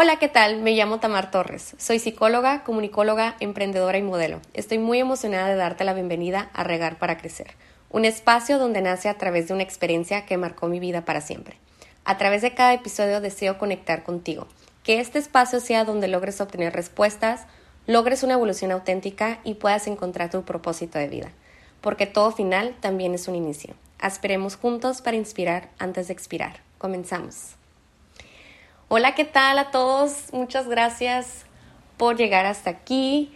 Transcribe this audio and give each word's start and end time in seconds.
Hola, 0.00 0.20
¿qué 0.20 0.28
tal? 0.28 0.62
Me 0.62 0.76
llamo 0.76 1.00
Tamar 1.00 1.32
Torres. 1.32 1.74
Soy 1.76 1.98
psicóloga, 1.98 2.62
comunicóloga, 2.62 3.34
emprendedora 3.40 3.98
y 3.98 4.02
modelo. 4.02 4.40
Estoy 4.54 4.78
muy 4.78 5.00
emocionada 5.00 5.48
de 5.48 5.56
darte 5.56 5.82
la 5.82 5.92
bienvenida 5.92 6.50
a 6.52 6.62
Regar 6.62 7.00
para 7.00 7.18
Crecer, 7.18 7.56
un 7.90 8.04
espacio 8.04 8.60
donde 8.60 8.80
nace 8.80 9.08
a 9.08 9.18
través 9.18 9.48
de 9.48 9.54
una 9.54 9.64
experiencia 9.64 10.24
que 10.24 10.36
marcó 10.36 10.68
mi 10.68 10.78
vida 10.78 11.04
para 11.04 11.20
siempre. 11.20 11.56
A 12.04 12.16
través 12.16 12.42
de 12.42 12.54
cada 12.54 12.74
episodio 12.74 13.20
deseo 13.20 13.58
conectar 13.58 14.04
contigo, 14.04 14.46
que 14.84 15.00
este 15.00 15.18
espacio 15.18 15.58
sea 15.58 15.84
donde 15.84 16.06
logres 16.06 16.40
obtener 16.40 16.74
respuestas, 16.74 17.46
logres 17.88 18.22
una 18.22 18.34
evolución 18.34 18.70
auténtica 18.70 19.40
y 19.42 19.54
puedas 19.54 19.88
encontrar 19.88 20.30
tu 20.30 20.44
propósito 20.44 21.00
de 21.00 21.08
vida, 21.08 21.32
porque 21.80 22.06
todo 22.06 22.30
final 22.30 22.76
también 22.78 23.14
es 23.14 23.26
un 23.26 23.34
inicio. 23.34 23.74
Aspiremos 23.98 24.54
juntos 24.54 25.02
para 25.02 25.16
inspirar 25.16 25.70
antes 25.80 26.06
de 26.06 26.12
expirar. 26.12 26.60
Comenzamos. 26.78 27.57
Hola, 28.90 29.14
¿qué 29.14 29.26
tal 29.26 29.58
a 29.58 29.70
todos? 29.70 30.32
Muchas 30.32 30.66
gracias 30.66 31.44
por 31.98 32.16
llegar 32.16 32.46
hasta 32.46 32.70
aquí, 32.70 33.30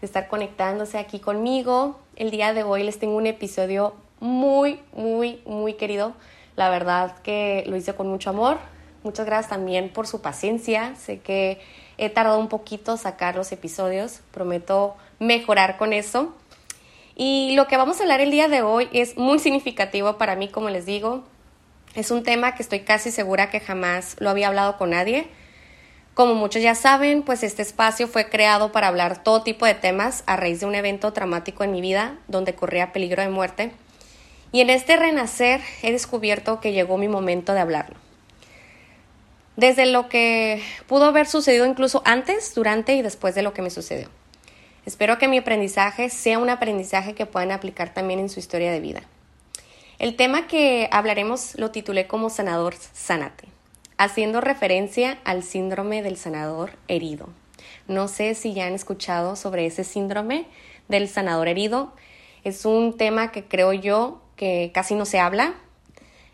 estar 0.00 0.28
conectándose 0.28 0.96
aquí 0.96 1.18
conmigo. 1.18 2.00
El 2.16 2.30
día 2.30 2.54
de 2.54 2.62
hoy 2.62 2.84
les 2.84 2.98
tengo 2.98 3.14
un 3.18 3.26
episodio 3.26 3.94
muy, 4.20 4.80
muy, 4.94 5.42
muy 5.44 5.74
querido. 5.74 6.14
La 6.56 6.70
verdad 6.70 7.18
que 7.18 7.64
lo 7.66 7.76
hice 7.76 7.94
con 7.94 8.08
mucho 8.08 8.30
amor. 8.30 8.56
Muchas 9.02 9.26
gracias 9.26 9.50
también 9.50 9.90
por 9.90 10.06
su 10.06 10.22
paciencia. 10.22 10.94
Sé 10.96 11.20
que 11.20 11.60
he 11.98 12.08
tardado 12.08 12.38
un 12.38 12.48
poquito 12.48 12.96
sacar 12.96 13.36
los 13.36 13.52
episodios. 13.52 14.22
Prometo 14.30 14.94
mejorar 15.18 15.76
con 15.76 15.92
eso. 15.92 16.34
Y 17.14 17.54
lo 17.56 17.66
que 17.66 17.76
vamos 17.76 18.00
a 18.00 18.04
hablar 18.04 18.22
el 18.22 18.30
día 18.30 18.48
de 18.48 18.62
hoy 18.62 18.88
es 18.94 19.18
muy 19.18 19.38
significativo 19.38 20.16
para 20.16 20.34
mí, 20.34 20.48
como 20.48 20.70
les 20.70 20.86
digo. 20.86 21.24
Es 21.94 22.10
un 22.10 22.24
tema 22.24 22.56
que 22.56 22.62
estoy 22.62 22.80
casi 22.80 23.12
segura 23.12 23.50
que 23.50 23.60
jamás 23.60 24.16
lo 24.18 24.28
había 24.28 24.48
hablado 24.48 24.76
con 24.76 24.90
nadie. 24.90 25.28
Como 26.14 26.34
muchos 26.34 26.60
ya 26.60 26.74
saben, 26.74 27.22
pues 27.22 27.44
este 27.44 27.62
espacio 27.62 28.08
fue 28.08 28.28
creado 28.28 28.72
para 28.72 28.88
hablar 28.88 29.22
todo 29.22 29.44
tipo 29.44 29.64
de 29.64 29.74
temas 29.74 30.24
a 30.26 30.34
raíz 30.34 30.58
de 30.58 30.66
un 30.66 30.74
evento 30.74 31.12
traumático 31.12 31.62
en 31.62 31.70
mi 31.70 31.80
vida 31.80 32.18
donde 32.26 32.54
corría 32.54 32.92
peligro 32.92 33.22
de 33.22 33.28
muerte. 33.28 33.72
Y 34.50 34.60
en 34.60 34.70
este 34.70 34.96
renacer 34.96 35.60
he 35.82 35.92
descubierto 35.92 36.60
que 36.60 36.72
llegó 36.72 36.98
mi 36.98 37.06
momento 37.06 37.54
de 37.54 37.60
hablarlo. 37.60 37.96
Desde 39.56 39.86
lo 39.86 40.08
que 40.08 40.62
pudo 40.88 41.04
haber 41.04 41.28
sucedido 41.28 41.64
incluso 41.64 42.02
antes, 42.04 42.56
durante 42.56 42.96
y 42.96 43.02
después 43.02 43.36
de 43.36 43.42
lo 43.42 43.54
que 43.54 43.62
me 43.62 43.70
sucedió. 43.70 44.08
Espero 44.84 45.16
que 45.18 45.28
mi 45.28 45.38
aprendizaje 45.38 46.10
sea 46.10 46.40
un 46.40 46.50
aprendizaje 46.50 47.14
que 47.14 47.24
puedan 47.24 47.52
aplicar 47.52 47.94
también 47.94 48.18
en 48.18 48.28
su 48.28 48.40
historia 48.40 48.72
de 48.72 48.80
vida. 48.80 49.02
El 49.98 50.16
tema 50.16 50.48
que 50.48 50.88
hablaremos 50.90 51.56
lo 51.56 51.70
titulé 51.70 52.08
como 52.08 52.28
sanador 52.28 52.74
sánate, 52.74 53.48
haciendo 53.96 54.40
referencia 54.40 55.18
al 55.24 55.44
síndrome 55.44 56.02
del 56.02 56.16
sanador 56.16 56.72
herido. 56.88 57.28
No 57.86 58.08
sé 58.08 58.34
si 58.34 58.54
ya 58.54 58.66
han 58.66 58.72
escuchado 58.74 59.36
sobre 59.36 59.66
ese 59.66 59.84
síndrome 59.84 60.46
del 60.88 61.08
sanador 61.08 61.46
herido. 61.46 61.92
Es 62.42 62.64
un 62.64 62.96
tema 62.96 63.30
que 63.30 63.44
creo 63.44 63.72
yo 63.72 64.20
que 64.34 64.72
casi 64.74 64.96
no 64.96 65.04
se 65.04 65.20
habla. 65.20 65.54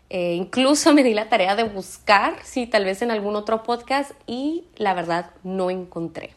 Eh, 0.09 0.33
incluso 0.33 0.93
me 0.95 1.03
di 1.03 1.13
la 1.13 1.29
tarea 1.29 1.55
de 1.55 1.63
buscar, 1.63 2.37
si 2.43 2.65
tal 2.65 2.83
vez 2.83 3.03
en 3.03 3.11
algún 3.11 3.35
otro 3.35 3.61
podcast, 3.61 4.11
y 4.25 4.63
la 4.75 4.95
verdad 4.95 5.31
no 5.43 5.69
encontré. 5.69 6.31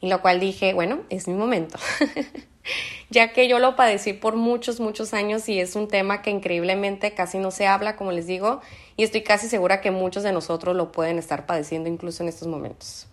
Y 0.00 0.08
lo 0.08 0.22
cual 0.22 0.40
dije, 0.40 0.72
bueno, 0.72 1.00
es 1.10 1.28
mi 1.28 1.34
momento. 1.34 1.78
ya 3.10 3.32
que 3.32 3.48
yo 3.48 3.58
lo 3.58 3.76
padecí 3.76 4.12
por 4.12 4.36
muchos, 4.36 4.80
muchos 4.80 5.14
años 5.14 5.48
y 5.48 5.60
es 5.60 5.76
un 5.76 5.88
tema 5.88 6.22
que 6.22 6.30
increíblemente 6.30 7.14
casi 7.14 7.38
no 7.38 7.50
se 7.50 7.66
habla, 7.66 7.96
como 7.96 8.12
les 8.12 8.26
digo, 8.26 8.60
y 8.96 9.04
estoy 9.04 9.22
casi 9.22 9.48
segura 9.48 9.80
que 9.80 9.90
muchos 9.90 10.22
de 10.22 10.32
nosotros 10.32 10.76
lo 10.76 10.92
pueden 10.92 11.18
estar 11.18 11.46
padeciendo 11.46 11.88
incluso 11.88 12.22
en 12.22 12.28
estos 12.28 12.48
momentos. 12.48 13.06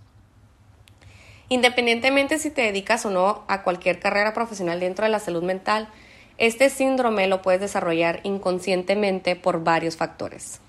Independientemente 1.50 2.40
si 2.40 2.50
te 2.50 2.62
dedicas 2.62 3.06
o 3.06 3.10
no 3.10 3.44
a 3.48 3.64
cualquier 3.64 4.00
carrera 4.00 4.34
profesional 4.34 4.80
dentro 4.80 5.04
de 5.04 5.12
la 5.12 5.20
salud 5.20 5.44
mental, 5.44 5.90
este 6.38 6.70
síndrome 6.70 7.28
lo 7.28 7.42
puedes 7.42 7.62
desarrollar 7.62 8.22
inconscientemente 8.24 9.36
por 9.36 9.64
varios 9.64 9.98
factores. 9.98 10.62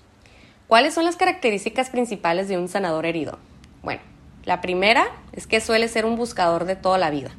¿Cuáles 0.67 0.93
son 0.93 1.05
las 1.05 1.15
características 1.15 1.89
principales 1.89 2.47
de 2.47 2.57
un 2.57 2.67
sanador 2.67 3.05
herido? 3.05 3.39
Bueno, 3.81 4.01
la 4.43 4.59
primera 4.59 5.07
es 5.31 5.47
que 5.47 5.61
suele 5.61 5.87
ser 5.87 6.05
un 6.05 6.15
buscador 6.15 6.65
de 6.65 6.75
toda 6.75 6.97
la 6.97 7.09
vida. 7.09 7.31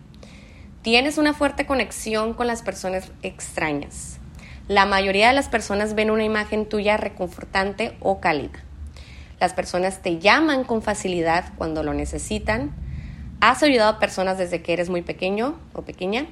Tienes 0.84 1.16
una 1.16 1.32
fuerte 1.32 1.64
conexión 1.64 2.34
con 2.34 2.46
las 2.46 2.60
personas 2.60 3.10
extrañas. 3.22 4.18
La 4.68 4.84
mayoría 4.84 5.28
de 5.28 5.32
las 5.32 5.48
personas 5.48 5.94
ven 5.94 6.10
una 6.10 6.24
imagen 6.24 6.68
tuya 6.68 6.98
reconfortante 6.98 7.96
o 8.00 8.20
cálida. 8.20 8.62
Las 9.40 9.54
personas 9.54 10.02
te 10.02 10.18
llaman 10.18 10.62
con 10.62 10.82
facilidad 10.82 11.54
cuando 11.56 11.82
lo 11.82 11.94
necesitan. 11.94 12.74
Has 13.40 13.62
ayudado 13.62 13.94
a 13.94 13.98
personas 13.98 14.36
desde 14.36 14.60
que 14.60 14.74
eres 14.74 14.90
muy 14.90 15.00
pequeño 15.00 15.58
o 15.72 15.80
pequeña. 15.80 16.26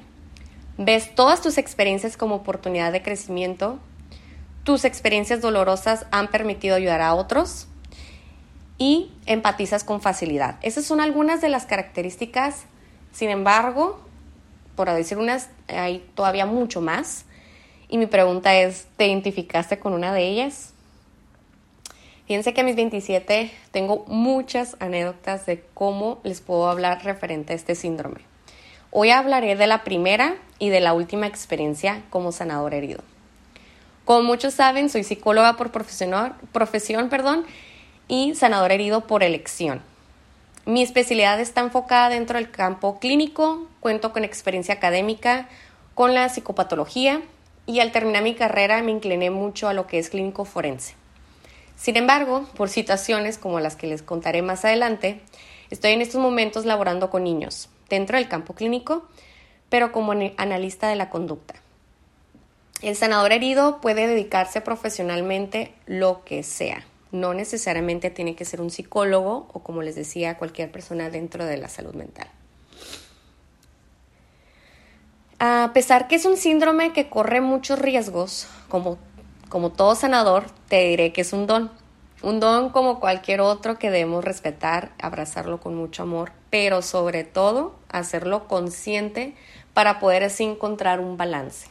Ves 0.77 1.15
todas 1.15 1.41
tus 1.41 1.57
experiencias 1.57 2.15
como 2.15 2.35
oportunidad 2.35 2.91
de 2.91 3.01
crecimiento. 3.01 3.79
Tus 4.63 4.85
experiencias 4.85 5.41
dolorosas 5.41 6.05
han 6.11 6.27
permitido 6.27 6.75
ayudar 6.75 7.01
a 7.01 7.15
otros 7.15 7.67
y 8.77 9.11
empatizas 9.25 9.83
con 9.83 9.99
facilidad. 9.99 10.59
Esas 10.61 10.85
son 10.85 11.01
algunas 11.01 11.41
de 11.41 11.49
las 11.49 11.65
características. 11.65 12.65
Sin 13.11 13.31
embargo, 13.31 14.02
por 14.75 14.91
decir 14.91 15.17
unas, 15.17 15.49
hay 15.67 16.05
todavía 16.15 16.45
mucho 16.45 16.81
más. 16.81 17.25
Y 17.89 17.97
mi 17.97 18.07
pregunta 18.07 18.55
es, 18.55 18.87
¿te 18.97 19.07
identificaste 19.07 19.79
con 19.79 19.93
una 19.93 20.13
de 20.13 20.27
ellas? 20.27 20.73
Fíjense 22.25 22.53
que 22.53 22.61
a 22.61 22.63
mis 22.63 22.75
27 22.75 23.51
tengo 23.71 24.05
muchas 24.07 24.77
anécdotas 24.79 25.45
de 25.45 25.63
cómo 25.73 26.19
les 26.23 26.41
puedo 26.41 26.69
hablar 26.69 27.03
referente 27.03 27.53
a 27.53 27.55
este 27.55 27.75
síndrome. 27.75 28.21
Hoy 28.91 29.09
hablaré 29.09 29.55
de 29.55 29.67
la 29.67 29.83
primera 29.83 30.35
y 30.57 30.69
de 30.69 30.79
la 30.79 30.93
última 30.93 31.27
experiencia 31.27 32.03
como 32.09 32.31
sanador 32.31 32.73
herido. 32.73 33.01
Como 34.05 34.23
muchos 34.23 34.53
saben, 34.53 34.89
soy 34.89 35.03
psicóloga 35.03 35.57
por 35.57 35.71
profesión, 35.71 36.33
profesión 36.51 37.09
perdón, 37.09 37.45
y 38.07 38.35
sanador 38.35 38.71
herido 38.71 39.07
por 39.07 39.23
elección. 39.23 39.81
Mi 40.65 40.81
especialidad 40.81 41.41
está 41.41 41.59
enfocada 41.59 42.07
dentro 42.07 42.37
del 42.37 42.49
campo 42.49 42.97
clínico, 42.97 43.67
cuento 43.81 44.13
con 44.13 44.23
experiencia 44.23 44.75
académica 44.75 45.49
con 45.93 46.13
la 46.13 46.29
psicopatología 46.29 47.21
y 47.65 47.81
al 47.81 47.91
terminar 47.91 48.23
mi 48.23 48.33
carrera 48.33 48.81
me 48.81 48.91
incliné 48.91 49.29
mucho 49.29 49.67
a 49.67 49.73
lo 49.73 49.87
que 49.87 49.99
es 49.99 50.09
clínico 50.09 50.45
forense. 50.45 50.95
Sin 51.75 51.97
embargo, 51.97 52.45
por 52.55 52.69
situaciones 52.69 53.37
como 53.37 53.59
las 53.59 53.75
que 53.75 53.87
les 53.87 54.03
contaré 54.03 54.41
más 54.41 54.63
adelante, 54.63 55.19
estoy 55.69 55.91
en 55.91 56.01
estos 56.01 56.21
momentos 56.21 56.65
laborando 56.65 57.09
con 57.09 57.25
niños 57.25 57.67
dentro 57.89 58.17
del 58.17 58.29
campo 58.29 58.53
clínico, 58.53 59.05
pero 59.67 59.91
como 59.91 60.13
analista 60.37 60.87
de 60.87 60.95
la 60.95 61.09
conducta. 61.09 61.55
El 62.81 62.95
sanador 62.95 63.33
herido 63.33 63.81
puede 63.81 64.07
dedicarse 64.07 64.61
profesionalmente 64.61 65.73
lo 65.87 66.23
que 66.23 66.41
sea 66.41 66.85
no 67.13 67.33
necesariamente 67.33 68.09
tiene 68.09 68.35
que 68.35 68.43
ser 68.43 68.59
un 68.59 68.71
psicólogo 68.71 69.47
o 69.53 69.59
como 69.59 69.83
les 69.83 69.95
decía, 69.95 70.37
cualquier 70.37 70.71
persona 70.71 71.09
dentro 71.09 71.45
de 71.45 71.57
la 71.57 71.69
salud 71.69 71.93
mental. 71.93 72.27
A 75.39 75.71
pesar 75.73 76.07
que 76.07 76.15
es 76.15 76.25
un 76.25 76.37
síndrome 76.37 76.91
que 76.91 77.09
corre 77.09 77.39
muchos 77.39 77.77
riesgos, 77.77 78.47
como, 78.67 78.97
como 79.47 79.71
todo 79.71 79.93
sanador, 79.93 80.45
te 80.67 80.87
diré 80.87 81.13
que 81.13 81.21
es 81.21 81.33
un 81.33 81.45
don. 81.45 81.71
Un 82.23 82.39
don 82.39 82.69
como 82.69 82.99
cualquier 82.99 83.41
otro 83.41 83.77
que 83.77 83.91
debemos 83.91 84.23
respetar, 84.25 84.93
abrazarlo 84.99 85.59
con 85.59 85.75
mucho 85.75 86.03
amor, 86.03 86.31
pero 86.49 86.81
sobre 86.81 87.25
todo 87.25 87.75
hacerlo 87.89 88.47
consciente 88.47 89.35
para 89.73 89.99
poder 89.99 90.23
así 90.23 90.45
encontrar 90.45 90.99
un 90.99 91.17
balance. 91.17 91.67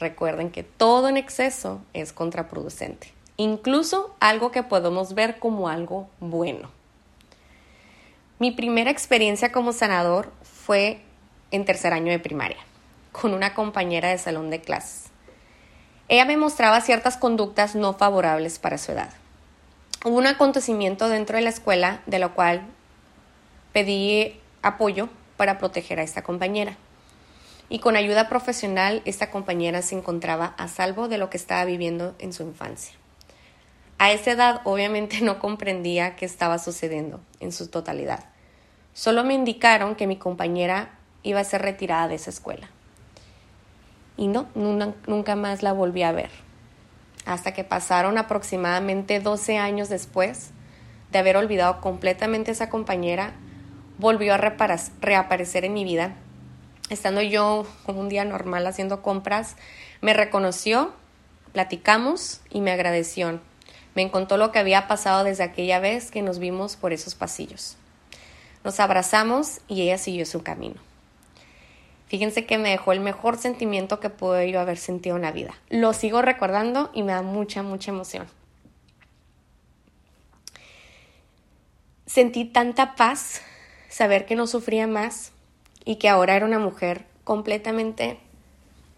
Recuerden 0.00 0.50
que 0.50 0.64
todo 0.64 1.08
en 1.08 1.16
exceso 1.16 1.80
es 1.94 2.12
contraproducente 2.12 3.13
incluso 3.36 4.14
algo 4.20 4.50
que 4.50 4.62
podemos 4.62 5.14
ver 5.14 5.38
como 5.38 5.68
algo 5.68 6.08
bueno. 6.20 6.70
Mi 8.38 8.50
primera 8.50 8.90
experiencia 8.90 9.52
como 9.52 9.72
sanador 9.72 10.32
fue 10.42 11.00
en 11.50 11.64
tercer 11.64 11.92
año 11.92 12.10
de 12.10 12.18
primaria, 12.18 12.58
con 13.12 13.32
una 13.32 13.54
compañera 13.54 14.08
de 14.08 14.18
salón 14.18 14.50
de 14.50 14.60
clases. 14.60 15.10
Ella 16.08 16.24
me 16.24 16.36
mostraba 16.36 16.80
ciertas 16.80 17.16
conductas 17.16 17.74
no 17.74 17.94
favorables 17.94 18.58
para 18.58 18.78
su 18.78 18.92
edad. 18.92 19.10
Hubo 20.04 20.18
un 20.18 20.26
acontecimiento 20.26 21.08
dentro 21.08 21.36
de 21.36 21.42
la 21.42 21.50
escuela 21.50 22.02
de 22.06 22.18
lo 22.18 22.34
cual 22.34 22.62
pedí 23.72 24.38
apoyo 24.62 25.08
para 25.36 25.58
proteger 25.58 25.98
a 25.98 26.02
esta 26.02 26.22
compañera. 26.22 26.76
Y 27.70 27.78
con 27.78 27.96
ayuda 27.96 28.28
profesional, 28.28 29.00
esta 29.06 29.30
compañera 29.30 29.80
se 29.80 29.96
encontraba 29.96 30.54
a 30.58 30.68
salvo 30.68 31.08
de 31.08 31.18
lo 31.18 31.30
que 31.30 31.38
estaba 31.38 31.64
viviendo 31.64 32.14
en 32.18 32.32
su 32.34 32.42
infancia. 32.42 32.94
A 33.98 34.12
esa 34.12 34.32
edad 34.32 34.60
obviamente 34.64 35.20
no 35.22 35.38
comprendía 35.38 36.16
qué 36.16 36.24
estaba 36.26 36.58
sucediendo 36.58 37.20
en 37.40 37.52
su 37.52 37.68
totalidad. 37.68 38.24
Solo 38.92 39.24
me 39.24 39.34
indicaron 39.34 39.96
que 39.96 40.06
mi 40.06 40.16
compañera 40.16 40.90
iba 41.22 41.40
a 41.40 41.44
ser 41.44 41.62
retirada 41.62 42.08
de 42.08 42.14
esa 42.14 42.30
escuela. 42.30 42.68
Y 44.16 44.28
no, 44.28 44.46
nunca 44.54 45.34
más 45.34 45.62
la 45.62 45.72
volví 45.72 46.04
a 46.04 46.12
ver. 46.12 46.30
Hasta 47.26 47.52
que 47.52 47.64
pasaron 47.64 48.18
aproximadamente 48.18 49.18
12 49.18 49.58
años 49.58 49.88
después 49.88 50.50
de 51.10 51.18
haber 51.18 51.36
olvidado 51.36 51.80
completamente 51.80 52.50
a 52.50 52.54
esa 52.54 52.70
compañera, 52.70 53.32
volvió 53.98 54.34
a 54.34 54.36
reaparecer 54.36 55.64
en 55.64 55.74
mi 55.74 55.84
vida. 55.84 56.14
Estando 56.90 57.22
yo 57.22 57.66
como 57.86 58.00
un 58.00 58.08
día 58.08 58.24
normal 58.24 58.66
haciendo 58.66 59.02
compras, 59.02 59.56
me 60.00 60.12
reconoció, 60.12 60.92
platicamos 61.52 62.40
y 62.50 62.60
me 62.60 62.72
agradeció. 62.72 63.40
Me 63.94 64.10
contó 64.10 64.36
lo 64.36 64.50
que 64.52 64.58
había 64.58 64.88
pasado 64.88 65.24
desde 65.24 65.44
aquella 65.44 65.78
vez 65.78 66.10
que 66.10 66.22
nos 66.22 66.38
vimos 66.38 66.76
por 66.76 66.92
esos 66.92 67.14
pasillos. 67.14 67.76
Nos 68.64 68.80
abrazamos 68.80 69.60
y 69.68 69.82
ella 69.82 69.98
siguió 69.98 70.26
su 70.26 70.42
camino. 70.42 70.76
Fíjense 72.06 72.46
que 72.46 72.58
me 72.58 72.70
dejó 72.70 72.92
el 72.92 73.00
mejor 73.00 73.38
sentimiento 73.38 74.00
que 74.00 74.10
pude 74.10 74.50
yo 74.50 74.60
haber 74.60 74.78
sentido 74.78 75.16
en 75.16 75.22
la 75.22 75.32
vida. 75.32 75.54
Lo 75.68 75.92
sigo 75.92 76.22
recordando 76.22 76.90
y 76.94 77.02
me 77.02 77.12
da 77.12 77.22
mucha, 77.22 77.62
mucha 77.62 77.90
emoción. 77.90 78.26
Sentí 82.06 82.44
tanta 82.44 82.94
paz 82.94 83.42
saber 83.88 84.26
que 84.26 84.36
no 84.36 84.46
sufría 84.46 84.86
más 84.86 85.32
y 85.84 85.96
que 85.96 86.08
ahora 86.08 86.36
era 86.36 86.46
una 86.46 86.58
mujer 86.58 87.04
completamente 87.24 88.18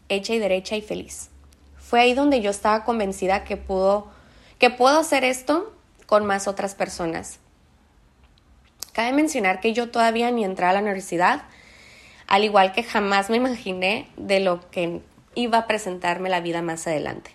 hecha 0.09 0.35
y 0.35 0.39
derecha 0.39 0.77
y 0.77 0.83
feliz. 0.83 1.31
Fue 1.79 2.01
ahí 2.01 2.15
donde 2.15 2.41
yo 2.41 2.51
estaba 2.51 2.85
convencida 2.85 3.45
que 3.45 3.57
pudo 3.57 4.11
que 4.59 4.71
puedo 4.71 4.99
hacer 4.99 5.25
esto 5.25 5.73
con 6.07 6.25
más 6.25 6.49
otras 6.49 6.75
personas. 6.75 7.39
Cabe 8.93 9.13
mencionar 9.13 9.61
que 9.61 9.75
yo 9.75 9.91
todavía 9.91 10.31
ni 10.31 10.45
entré 10.45 10.67
a 10.67 10.73
la 10.73 10.81
universidad, 10.81 11.43
al 12.27 12.45
igual 12.45 12.73
que 12.73 12.83
jamás 12.83 13.29
me 13.29 13.37
imaginé 13.37 14.09
de 14.17 14.41
lo 14.41 14.71
que 14.71 15.03
iba 15.35 15.59
a 15.59 15.67
presentarme 15.67 16.31
la 16.31 16.41
vida 16.41 16.63
más 16.63 16.87
adelante. 16.87 17.33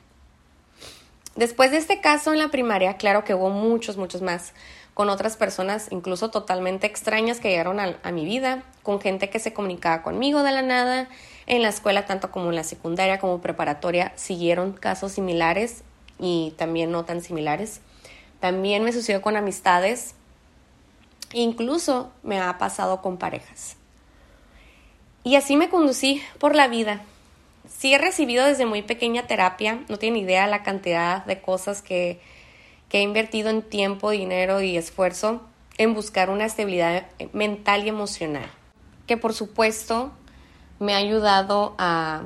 Después 1.35 1.71
de 1.71 1.77
este 1.77 2.01
caso 2.01 2.33
en 2.33 2.39
la 2.39 2.49
primaria, 2.49 2.97
claro 2.97 3.23
que 3.23 3.35
hubo 3.35 3.49
muchos, 3.49 3.95
muchos 3.95 4.21
más, 4.21 4.53
con 4.93 5.09
otras 5.09 5.37
personas 5.37 5.87
incluso 5.91 6.29
totalmente 6.29 6.87
extrañas 6.87 7.39
que 7.39 7.49
llegaron 7.49 7.79
a, 7.79 8.11
mi 8.11 8.25
vida, 8.25 8.63
con 8.83 8.99
gente 8.99 9.29
que 9.29 9.39
se 9.39 9.53
comunicaba 9.53 10.03
conmigo 10.03 10.43
de 10.43 10.51
la 10.51 10.61
nada, 10.61 11.07
en 11.47 11.61
la 11.61 11.69
escuela 11.69 12.05
tanto 12.05 12.31
como 12.31 12.49
en 12.49 12.55
la 12.55 12.63
secundaria 12.63 13.19
como 13.19 13.39
preparatoria 13.39 14.11
siguieron 14.15 14.73
casos 14.73 15.13
similares 15.13 15.83
y 16.21 16.53
también 16.57 16.91
no 16.91 17.03
tan 17.03 17.21
similares. 17.21 17.81
También 18.39 18.85
me 18.85 18.93
sucedió 18.93 19.21
con 19.21 19.35
amistades, 19.35 20.15
incluso 21.33 22.13
me 22.23 22.39
ha 22.39 22.57
pasado 22.57 23.01
con 23.01 23.17
parejas. 23.17 23.75
Y 25.25 25.35
así 25.35 25.57
me 25.57 25.69
conducí 25.69 26.21
por 26.39 26.55
la 26.55 26.69
vida. 26.69 27.01
Sí 27.67 27.93
he 27.93 27.97
recibido 27.97 28.45
desde 28.45 28.65
muy 28.65 28.81
pequeña 28.81 29.27
terapia, 29.27 29.83
no 29.89 29.97
tiene 29.97 30.19
idea 30.19 30.47
la 30.47 30.63
cantidad 30.63 31.25
de 31.25 31.41
cosas 31.41 31.81
que 31.81 32.21
que 32.91 32.99
he 32.99 33.03
invertido 33.03 33.49
en 33.49 33.61
tiempo, 33.61 34.11
dinero 34.11 34.61
y 34.61 34.75
esfuerzo 34.75 35.41
en 35.77 35.93
buscar 35.93 36.29
una 36.29 36.43
estabilidad 36.43 37.05
mental 37.31 37.85
y 37.85 37.89
emocional, 37.89 38.51
que 39.07 39.15
por 39.15 39.33
supuesto 39.33 40.11
me 40.77 40.93
ha 40.93 40.97
ayudado 40.97 41.73
a, 41.77 42.23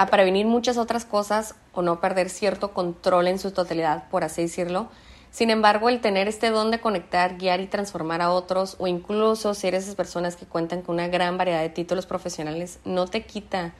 a 0.00 0.06
prevenir 0.06 0.46
muchas 0.46 0.78
otras 0.78 1.04
cosas 1.04 1.56
o 1.74 1.82
no 1.82 2.00
perder 2.00 2.30
cierto 2.30 2.72
control 2.72 3.26
en 3.26 3.38
su 3.38 3.50
totalidad, 3.50 4.08
por 4.08 4.24
así 4.24 4.40
decirlo. 4.40 4.88
Sin 5.30 5.50
embargo, 5.50 5.90
el 5.90 6.00
tener 6.00 6.26
este 6.26 6.48
don 6.48 6.70
de 6.70 6.80
conectar, 6.80 7.36
guiar 7.36 7.60
y 7.60 7.66
transformar 7.66 8.22
a 8.22 8.30
otros, 8.30 8.76
o 8.78 8.86
incluso 8.86 9.52
ser 9.52 9.74
esas 9.74 9.96
personas 9.96 10.36
que 10.36 10.46
cuentan 10.46 10.80
con 10.80 10.94
una 10.94 11.08
gran 11.08 11.36
variedad 11.36 11.60
de 11.60 11.68
títulos 11.68 12.06
profesionales, 12.06 12.78
no 12.86 13.08
te 13.08 13.26
quita 13.26 13.74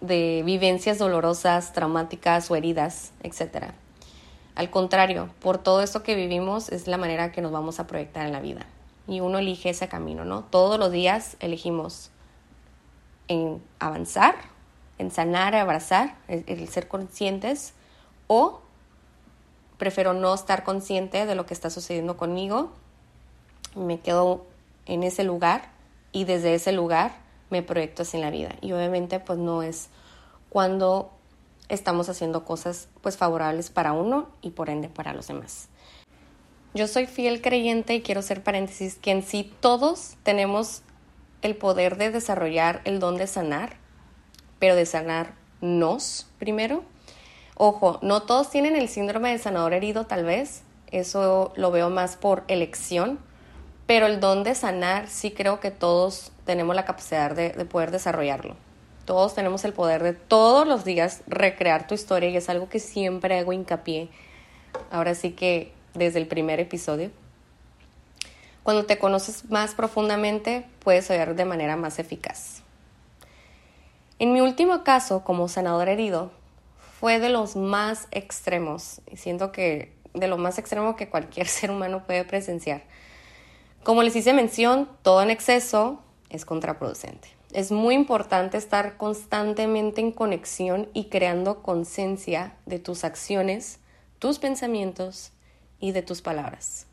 de 0.00 0.42
vivencias 0.42 0.96
dolorosas, 0.96 1.74
traumáticas 1.74 2.50
o 2.50 2.56
heridas, 2.56 3.12
etcétera. 3.22 3.74
Al 4.54 4.70
contrario, 4.70 5.28
por 5.40 5.58
todo 5.58 5.82
esto 5.82 6.02
que 6.02 6.14
vivimos 6.14 6.70
es 6.70 6.86
la 6.86 6.96
manera 6.96 7.30
que 7.30 7.42
nos 7.42 7.52
vamos 7.52 7.78
a 7.78 7.86
proyectar 7.86 8.24
en 8.24 8.32
la 8.32 8.40
vida. 8.40 8.64
Y 9.06 9.20
uno 9.20 9.36
elige 9.36 9.68
ese 9.68 9.86
camino, 9.86 10.24
¿no? 10.24 10.44
Todos 10.44 10.78
los 10.78 10.90
días 10.90 11.36
elegimos 11.40 12.10
en 13.28 13.62
avanzar, 13.80 14.36
en 15.00 15.10
sanar, 15.10 15.54
abrazar, 15.54 16.16
el, 16.28 16.68
ser 16.68 16.86
conscientes, 16.86 17.72
o 18.26 18.60
prefiero 19.78 20.12
no 20.12 20.34
estar 20.34 20.62
consciente 20.62 21.24
de 21.24 21.34
lo 21.34 21.46
que 21.46 21.54
está 21.54 21.70
sucediendo 21.70 22.16
conmigo, 22.16 22.70
me 23.74 24.00
quedo 24.00 24.44
en 24.84 25.02
ese 25.02 25.24
lugar 25.24 25.70
y 26.12 26.24
desde 26.24 26.54
ese 26.54 26.72
lugar 26.72 27.12
me 27.48 27.62
proyecto 27.62 28.02
en 28.12 28.20
la 28.20 28.30
vida. 28.30 28.54
Y 28.60 28.72
obviamente 28.72 29.20
pues 29.20 29.38
no 29.38 29.62
es 29.62 29.88
cuando 30.50 31.10
estamos 31.68 32.08
haciendo 32.08 32.44
cosas 32.44 32.88
pues 33.00 33.16
favorables 33.16 33.70
para 33.70 33.92
uno 33.92 34.28
y 34.42 34.50
por 34.50 34.68
ende 34.68 34.88
para 34.88 35.14
los 35.14 35.28
demás. 35.28 35.68
Yo 36.74 36.86
soy 36.86 37.06
fiel 37.06 37.40
creyente 37.40 37.94
y 37.94 38.02
quiero 38.02 38.20
hacer 38.20 38.42
paréntesis 38.42 38.96
que 38.96 39.12
en 39.12 39.22
sí 39.22 39.50
todos 39.60 40.16
tenemos 40.22 40.82
el 41.42 41.56
poder 41.56 41.96
de 41.96 42.10
desarrollar 42.10 42.82
el 42.84 43.00
don 43.00 43.16
de 43.16 43.26
sanar, 43.26 43.78
pero 44.60 44.76
de 44.76 44.86
sanarnos 44.86 46.28
primero. 46.38 46.84
Ojo, 47.56 47.98
no 48.02 48.22
todos 48.22 48.50
tienen 48.50 48.76
el 48.76 48.88
síndrome 48.88 49.32
de 49.32 49.38
sanador 49.38 49.72
herido 49.72 50.06
tal 50.06 50.24
vez, 50.24 50.62
eso 50.92 51.52
lo 51.56 51.72
veo 51.72 51.90
más 51.90 52.16
por 52.16 52.44
elección, 52.46 53.18
pero 53.86 54.06
el 54.06 54.20
don 54.20 54.44
de 54.44 54.54
sanar 54.54 55.08
sí 55.08 55.32
creo 55.32 55.58
que 55.58 55.72
todos 55.72 56.30
tenemos 56.46 56.76
la 56.76 56.84
capacidad 56.84 57.34
de, 57.34 57.50
de 57.50 57.64
poder 57.64 57.90
desarrollarlo. 57.90 58.54
Todos 59.04 59.34
tenemos 59.34 59.64
el 59.64 59.72
poder 59.72 60.04
de 60.04 60.12
todos 60.12 60.68
los 60.68 60.84
días 60.84 61.22
recrear 61.26 61.88
tu 61.88 61.94
historia 61.94 62.28
y 62.28 62.36
es 62.36 62.48
algo 62.48 62.68
que 62.68 62.78
siempre 62.78 63.36
hago 63.38 63.52
hincapié. 63.52 64.08
Ahora 64.92 65.16
sí 65.16 65.32
que 65.32 65.72
desde 65.94 66.20
el 66.20 66.26
primer 66.26 66.60
episodio. 66.60 67.10
Cuando 68.62 68.84
te 68.84 68.98
conoces 68.98 69.50
más 69.50 69.74
profundamente, 69.74 70.66
puedes 70.80 71.10
oír 71.10 71.34
de 71.34 71.44
manera 71.44 71.76
más 71.76 71.98
eficaz. 71.98 72.59
En 74.20 74.34
mi 74.34 74.42
último 74.42 74.84
caso, 74.84 75.24
como 75.24 75.48
sanador 75.48 75.88
herido, 75.88 76.30
fue 77.00 77.18
de 77.20 77.30
los 77.30 77.56
más 77.56 78.06
extremos, 78.10 79.00
y 79.10 79.16
siento 79.16 79.50
que 79.50 79.94
de 80.12 80.28
lo 80.28 80.36
más 80.36 80.58
extremo 80.58 80.94
que 80.94 81.08
cualquier 81.08 81.46
ser 81.48 81.70
humano 81.70 82.04
puede 82.04 82.24
presenciar. 82.24 82.82
Como 83.82 84.02
les 84.02 84.14
hice 84.14 84.34
mención, 84.34 84.90
todo 85.00 85.22
en 85.22 85.30
exceso 85.30 86.02
es 86.28 86.44
contraproducente. 86.44 87.28
Es 87.54 87.72
muy 87.72 87.94
importante 87.94 88.58
estar 88.58 88.98
constantemente 88.98 90.02
en 90.02 90.12
conexión 90.12 90.90
y 90.92 91.04
creando 91.06 91.62
conciencia 91.62 92.52
de 92.66 92.78
tus 92.78 93.04
acciones, 93.04 93.78
tus 94.18 94.38
pensamientos 94.38 95.32
y 95.78 95.92
de 95.92 96.02
tus 96.02 96.20
palabras. 96.20 96.86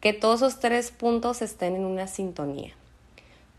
Que 0.00 0.12
todos 0.12 0.42
esos 0.42 0.60
tres 0.60 0.92
puntos 0.92 1.42
estén 1.42 1.74
en 1.74 1.84
una 1.84 2.06
sintonía. 2.06 2.76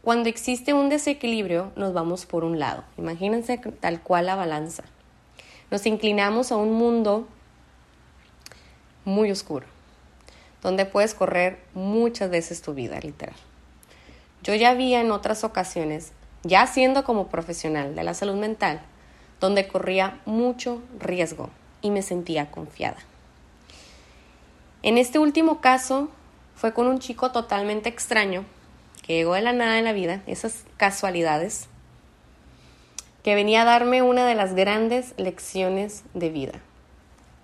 Cuando 0.02 0.30
existe 0.30 0.74
un 0.74 0.88
desequilibrio, 0.88 1.72
nos 1.76 1.94
vamos 1.94 2.26
por 2.26 2.46
un 2.46 2.58
lado. 2.58 2.84
Imagínense 2.98 3.58
tal 3.58 4.02
cual 4.02 4.28
la 4.28 4.36
balanza. 4.36 4.84
Nos 5.72 5.86
inclinamos 5.86 6.52
a 6.52 6.56
un 6.56 6.74
mundo 6.74 7.28
muy 9.04 9.30
oscuro, 9.30 9.68
donde 10.64 10.86
puedes 10.86 11.14
correr 11.14 11.60
muchas 11.74 12.30
veces 12.30 12.62
tu 12.62 12.74
vida, 12.74 13.00
literal. 13.02 13.36
Yo 14.42 14.56
ya 14.56 14.74
vi 14.74 14.94
en 14.94 15.12
otras 15.12 15.44
ocasiones 15.44 16.14
ya 16.44 16.66
siendo 16.66 17.04
como 17.04 17.28
profesional 17.28 17.96
de 17.96 18.04
la 18.04 18.14
salud 18.14 18.36
mental, 18.36 18.82
donde 19.42 19.68
corría 19.68 20.20
mucho 20.26 20.82
riesgo 20.98 21.50
y 21.82 21.92
me 21.92 22.02
sentía 22.02 22.50
confiada. 22.52 22.98
En 24.82 24.98
este 24.98 25.20
último 25.20 25.60
caso 25.60 26.10
fue 26.56 26.74
con 26.74 26.88
un 26.88 27.00
chico 27.00 27.32
totalmente 27.32 27.90
extraño 27.90 28.46
que 29.10 29.16
llegó 29.16 29.34
de 29.34 29.42
la 29.42 29.54
nada 29.54 29.80
en 29.80 29.86
la 29.86 29.94
vida, 29.94 30.22
esas 30.28 30.66
casualidades, 30.78 31.68
que 33.24 33.34
venía 33.34 33.64
a 33.64 33.66
darme 33.66 34.04
una 34.04 34.24
de 34.28 34.36
las 34.36 34.54
grandes 34.54 35.16
lecciones 35.18 36.04
de 36.14 36.30
vida. 36.30 36.60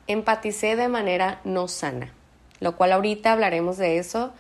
Empaticé 0.05 0.75
de 0.75 0.89
manera 0.89 1.41
no 1.43 1.67
sana, 1.67 2.13
lo 2.60 2.75
cual 2.75 2.91
ahorita 2.91 3.31
hablaremos 3.31 3.77
de 3.77 3.98
eso 3.98 4.31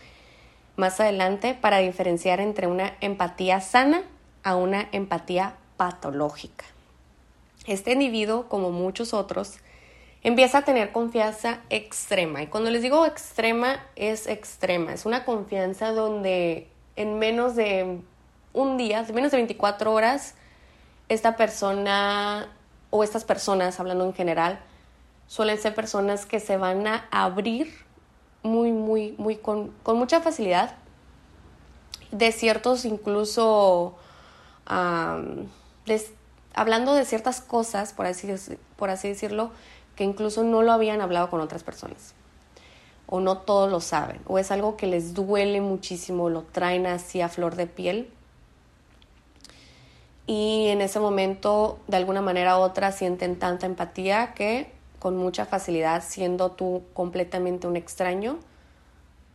más 0.75 0.99
adelante 0.99 1.57
para 1.59 1.79
diferenciar 1.79 2.39
entre 2.39 2.67
una 2.67 2.95
empatía 3.01 3.59
sana 3.59 4.03
a 4.43 4.55
una 4.55 4.87
empatía 4.91 5.55
patológica. 5.77 6.65
Este 7.65 7.93
individuo, 7.93 8.47
como 8.49 8.69
muchos 8.69 9.15
otros, 9.15 9.57
empieza 10.21 10.59
a 10.59 10.61
tener 10.61 10.91
confianza 10.91 11.61
extrema. 11.71 12.43
Y 12.43 12.47
cuando 12.47 12.69
les 12.69 12.83
digo 12.83 13.03
extrema, 13.07 13.83
es 13.95 14.27
extrema. 14.27 14.93
Es 14.93 15.07
una 15.07 15.25
confianza 15.25 15.89
donde 15.91 16.69
en 16.95 17.19
menos 17.19 17.55
de 17.55 18.01
un 18.53 18.77
día, 18.77 19.05
menos 19.13 19.31
de 19.31 19.37
24 19.37 19.91
horas, 19.91 20.35
esta 21.09 21.35
persona 21.35 22.47
o 22.89 23.03
estas 23.03 23.25
personas, 23.25 23.79
hablando 23.79 24.05
en 24.05 24.13
general, 24.13 24.59
suelen 25.27 25.57
ser 25.57 25.75
personas 25.75 26.25
que 26.25 26.39
se 26.39 26.57
van 26.57 26.87
a 26.87 27.05
abrir 27.11 27.73
muy, 28.43 28.71
muy, 28.71 29.15
muy 29.17 29.35
con, 29.35 29.71
con 29.83 29.97
mucha 29.97 30.21
facilidad 30.21 30.75
de 32.11 32.31
ciertos 32.31 32.85
incluso 32.85 33.95
hablando 36.53 36.93
de 36.93 37.05
ciertas 37.05 37.41
cosas, 37.41 37.93
por 37.93 38.05
así, 38.05 38.33
por 38.77 38.89
así 38.89 39.09
decirlo, 39.09 39.51
que 39.95 40.03
incluso 40.03 40.43
no 40.43 40.61
lo 40.61 40.71
habían 40.71 41.01
hablado 41.01 41.29
con 41.29 41.41
otras 41.41 41.63
personas. 41.63 42.13
O 43.07 43.19
no 43.19 43.39
todos 43.39 43.71
lo 43.71 43.79
saben, 43.79 44.19
o 44.27 44.39
es 44.39 44.51
algo 44.51 44.77
que 44.77 44.87
les 44.87 45.13
duele 45.13 45.61
muchísimo, 45.61 46.29
lo 46.29 46.43
traen 46.43 46.87
así 46.87 47.21
a 47.21 47.29
flor 47.29 47.55
de 47.55 47.67
piel. 47.67 48.09
Y 50.27 50.67
en 50.69 50.81
ese 50.81 50.99
momento, 50.99 51.79
de 51.87 51.97
alguna 51.97 52.21
manera 52.21 52.57
u 52.57 52.61
otra, 52.61 52.91
sienten 52.91 53.37
tanta 53.37 53.67
empatía 53.67 54.33
que 54.33 54.71
con 54.97 55.17
mucha 55.17 55.45
facilidad, 55.45 56.03
siendo 56.03 56.51
tú 56.51 56.83
completamente 56.93 57.67
un 57.67 57.75
extraño, 57.75 58.39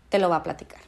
te 0.08 0.18
lo 0.18 0.28
va 0.28 0.36
a 0.36 0.42
platicar. 0.42 0.80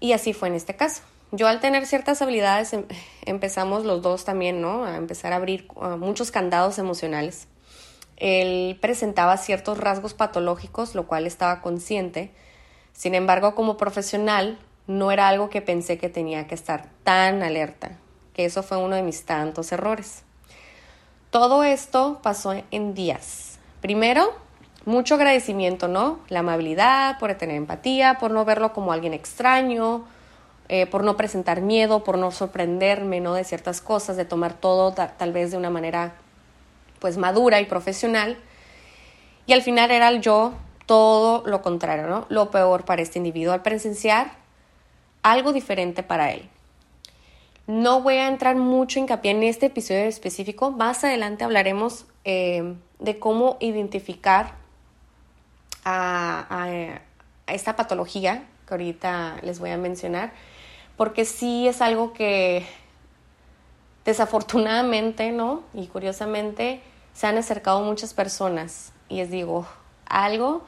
Y 0.00 0.12
así 0.12 0.34
fue 0.34 0.48
en 0.48 0.54
este 0.54 0.76
caso. 0.76 1.02
Yo 1.30 1.48
al 1.48 1.60
tener 1.60 1.86
ciertas 1.86 2.20
habilidades 2.20 2.74
em, 2.74 2.84
empezamos 3.24 3.86
los 3.86 4.02
dos 4.02 4.26
también, 4.26 4.60
¿no? 4.60 4.84
A 4.84 4.96
empezar 4.96 5.32
a 5.32 5.36
abrir 5.36 5.66
muchos 5.98 6.30
candados 6.30 6.78
emocionales 6.78 7.48
él 8.16 8.78
presentaba 8.80 9.36
ciertos 9.36 9.78
rasgos 9.78 10.14
patológicos, 10.14 10.94
lo 10.94 11.06
cual 11.06 11.26
estaba 11.26 11.60
consciente. 11.60 12.30
Sin 12.92 13.14
embargo, 13.14 13.54
como 13.54 13.76
profesional, 13.76 14.58
no 14.86 15.10
era 15.10 15.28
algo 15.28 15.50
que 15.50 15.62
pensé 15.62 15.98
que 15.98 16.08
tenía 16.08 16.46
que 16.46 16.54
estar 16.54 16.88
tan 17.04 17.42
alerta, 17.42 17.92
que 18.34 18.44
eso 18.44 18.62
fue 18.62 18.76
uno 18.76 18.96
de 18.96 19.02
mis 19.02 19.24
tantos 19.24 19.72
errores. 19.72 20.24
Todo 21.30 21.64
esto 21.64 22.20
pasó 22.22 22.54
en 22.70 22.94
días. 22.94 23.58
Primero, 23.80 24.34
mucho 24.84 25.14
agradecimiento, 25.14 25.88
¿no? 25.88 26.20
La 26.28 26.40
amabilidad, 26.40 27.18
por 27.18 27.32
tener 27.34 27.56
empatía, 27.56 28.18
por 28.18 28.30
no 28.30 28.44
verlo 28.44 28.72
como 28.72 28.92
alguien 28.92 29.14
extraño, 29.14 30.04
eh, 30.68 30.86
por 30.86 31.04
no 31.04 31.16
presentar 31.16 31.60
miedo, 31.60 32.04
por 32.04 32.18
no 32.18 32.30
sorprenderme, 32.30 33.20
¿no? 33.20 33.34
De 33.34 33.44
ciertas 33.44 33.80
cosas, 33.80 34.16
de 34.16 34.24
tomar 34.24 34.54
todo 34.54 34.92
tal 34.92 35.32
vez 35.32 35.50
de 35.50 35.56
una 35.56 35.70
manera 35.70 36.14
pues 37.02 37.18
madura 37.18 37.60
y 37.60 37.66
profesional. 37.66 38.38
Y 39.44 39.52
al 39.54 39.62
final 39.62 39.90
era 39.90 40.12
yo 40.12 40.54
todo 40.86 41.42
lo 41.44 41.60
contrario, 41.60 42.06
¿no? 42.06 42.26
Lo 42.28 42.52
peor 42.52 42.84
para 42.84 43.02
este 43.02 43.18
individuo 43.18 43.52
al 43.52 43.62
presenciar 43.62 44.34
algo 45.22 45.52
diferente 45.52 46.04
para 46.04 46.30
él. 46.30 46.48
No 47.66 48.02
voy 48.02 48.14
a 48.14 48.28
entrar 48.28 48.54
mucho 48.54 49.00
hincapié 49.00 49.32
en 49.32 49.42
este 49.42 49.66
episodio 49.66 50.02
específico. 50.02 50.70
Más 50.70 51.02
adelante 51.02 51.42
hablaremos 51.42 52.06
eh, 52.24 52.74
de 53.00 53.18
cómo 53.18 53.56
identificar 53.58 54.52
a, 55.84 56.46
a, 56.48 57.52
esta 57.52 57.74
patología 57.74 58.44
que 58.68 58.74
ahorita 58.74 59.38
les 59.42 59.58
voy 59.58 59.70
a 59.70 59.76
mencionar, 59.76 60.32
porque 60.96 61.24
sí 61.24 61.66
es 61.66 61.82
algo 61.82 62.12
que 62.12 62.64
desafortunadamente, 64.04 65.32
¿no? 65.32 65.62
Y 65.74 65.88
curiosamente, 65.88 66.80
se 67.12 67.26
han 67.26 67.38
acercado 67.38 67.82
muchas 67.82 68.14
personas 68.14 68.92
y 69.08 69.16
les 69.16 69.30
digo, 69.30 69.66
algo, 70.06 70.62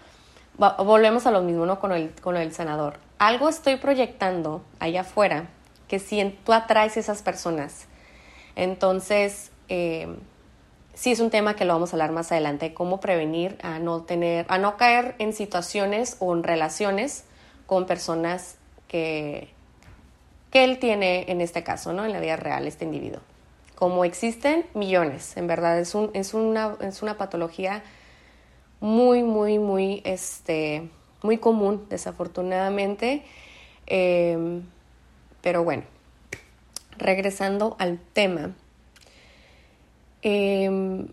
volvemos 0.57 1.27
a 1.27 1.31
lo 1.31 1.43
mismo, 1.43 1.67
¿no? 1.67 1.81
Con 1.81 1.93
el, 1.93 2.13
con 2.21 2.37
el 2.37 2.53
sanador. 2.53 2.99
Algo 3.19 3.49
estoy 3.49 3.77
proyectando 3.77 4.63
allá 4.81 5.03
afuera 5.03 5.49
que 5.89 5.99
si 5.99 6.39
tú 6.45 6.53
atraes 6.53 6.97
esas 6.97 7.23
personas. 7.23 7.87
Entonces, 8.57 9.51
eh, 9.69 10.15
sí 10.95 11.13
es 11.13 11.21
un 11.21 11.31
tema 11.31 11.57
que 11.57 11.65
lo 11.65 11.73
vamos 11.73 11.93
a 11.93 11.97
hablar 11.97 12.13
más 12.13 12.33
adelante, 12.33 12.75
cómo 12.75 13.01
prevenir 13.01 13.59
a 13.63 13.79
no 13.79 14.03
tener, 14.03 14.47
a 14.49 14.59
no 14.59 14.77
caer 14.77 15.15
en 15.19 15.33
situaciones 15.33 16.17
o 16.21 16.35
en 16.35 16.43
relaciones 16.43 17.25
con 17.67 17.87
personas 17.87 18.57
que, 18.89 19.49
que 20.51 20.65
él 20.65 20.79
tiene 20.79 21.25
en 21.29 21.41
este 21.41 21.63
caso, 21.63 21.93
¿no? 21.93 22.05
En 22.05 22.13
la 22.13 22.21
vida 22.21 22.37
real, 22.37 22.67
este 22.67 22.85
individuo 22.85 23.21
como 23.85 24.07
existen 24.07 24.65
millones, 24.73 25.37
en 25.37 25.47
verdad, 25.47 25.79
es, 25.79 25.95
un, 25.95 26.11
es, 26.15 26.33
una, 26.33 26.75
es 26.81 27.03
una 27.03 27.19
patología 27.19 27.83
muy, 28.81 29.23
muy, 29.23 29.59
muy, 29.59 30.01
este, 30.07 30.89
muy 31.23 31.37
común, 31.37 31.85
desafortunadamente. 31.91 33.25
Em, 33.85 34.63
pero 35.43 35.65
bueno, 35.65 35.83
regresando 36.97 37.77
al 37.79 37.99
tema. 38.15 38.53
Em, 40.23 41.09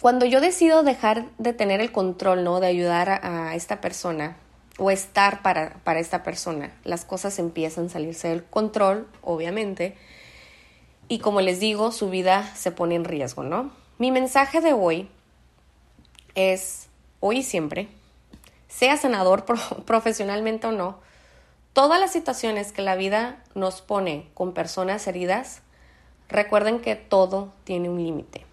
cuando 0.00 0.24
yo 0.24 0.40
decido 0.40 0.82
dejar 0.82 1.26
de 1.36 1.52
tener 1.52 1.82
el 1.82 1.92
control, 1.92 2.42
¿no? 2.42 2.58
De 2.58 2.68
ayudar 2.68 3.10
a, 3.10 3.50
a 3.50 3.54
esta 3.54 3.82
persona 3.82 4.38
o 4.78 4.90
estar 4.90 5.42
para, 5.42 5.74
para, 5.84 6.00
esta 6.00 6.22
persona, 6.22 6.72
las 6.84 7.04
cosas 7.04 7.38
empiezan 7.38 7.84
a 7.84 7.88
salirse 7.90 8.28
del 8.28 8.44
control, 8.44 9.06
obviamente 9.20 9.94
y 11.08 11.20
como 11.20 11.40
les 11.40 11.58
digo, 11.58 11.90
su 11.90 12.10
vida 12.10 12.54
se 12.54 12.70
pone 12.70 12.94
en 12.94 13.04
riesgo, 13.04 13.42
¿no? 13.42 13.70
Mi 13.98 14.12
mensaje 14.12 14.60
de 14.60 14.74
hoy 14.74 15.08
es, 16.34 16.88
hoy 17.20 17.38
y 17.38 17.42
siempre, 17.42 17.88
sea 18.68 18.96
sanador 18.96 19.44
profesionalmente 19.86 20.66
o 20.66 20.72
no, 20.72 20.98
todas 21.72 21.98
las 21.98 22.12
situaciones 22.12 22.72
que 22.72 22.82
la 22.82 22.94
vida 22.94 23.42
nos 23.54 23.80
pone 23.80 24.28
con 24.34 24.52
personas 24.52 25.06
heridas, 25.06 25.62
recuerden 26.28 26.80
que 26.80 26.94
todo 26.94 27.52
tiene 27.64 27.88
un 27.88 28.02
límite. 28.02 28.44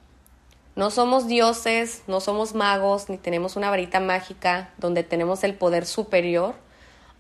No 0.75 0.91
somos 0.91 1.27
dioses, 1.27 2.03
no 2.07 2.19
somos 2.19 2.53
magos, 2.53 3.09
ni 3.09 3.17
tenemos 3.17 3.55
una 3.55 3.69
varita 3.69 4.00
mágica 4.00 4.74
donde 4.77 5.03
tenemos 5.03 5.43
el 5.43 5.55
poder 5.55 5.85
superior 5.85 6.55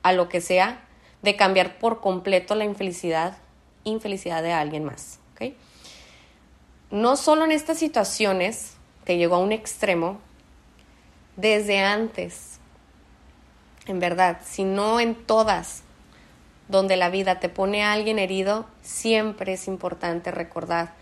a 0.03 0.13
lo 0.13 0.29
que 0.29 0.41
sea 0.41 0.81
de 1.21 1.35
cambiar 1.35 1.77
por 1.77 2.01
completo 2.01 2.55
la 2.55 2.65
infelicidad, 2.65 3.37
infelicidad 3.83 4.43
de 4.43 4.51
alguien 4.51 4.83
más. 4.83 5.19
No 6.91 7.17
solo 7.17 7.45
en 7.45 7.51
estas 7.51 7.79
situaciones 7.79 8.75
que 9.05 9.17
llegó 9.17 9.35
a 9.35 9.39
un 9.39 9.51
extremo, 9.51 10.19
desde 11.35 11.79
antes, 11.79 12.59
en 13.87 13.99
verdad, 13.99 14.39
sino 14.45 14.99
en 14.99 15.15
todas 15.15 15.83
donde 16.67 16.95
la 16.95 17.09
vida 17.09 17.39
te 17.39 17.49
pone 17.49 17.83
a 17.83 17.91
alguien 17.91 18.17
herido, 18.17 18.65
siempre 18.81 19.53
es 19.53 19.67
importante 19.67 20.31
recordar 20.31 20.93